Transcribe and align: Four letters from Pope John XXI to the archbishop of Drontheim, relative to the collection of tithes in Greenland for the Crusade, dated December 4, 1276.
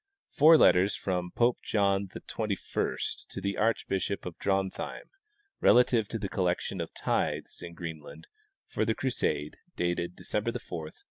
Four 0.31 0.57
letters 0.57 0.95
from 0.95 1.29
Pope 1.29 1.59
John 1.61 2.07
XXI 2.07 3.27
to 3.27 3.39
the 3.39 3.55
archbishop 3.55 4.25
of 4.25 4.35
Drontheim, 4.39 5.11
relative 5.59 6.07
to 6.07 6.17
the 6.17 6.27
collection 6.27 6.81
of 6.81 6.91
tithes 6.95 7.61
in 7.61 7.75
Greenland 7.75 8.25
for 8.65 8.83
the 8.83 8.95
Crusade, 8.95 9.57
dated 9.75 10.15
December 10.15 10.49
4, 10.53 10.55
1276. 10.55 10.99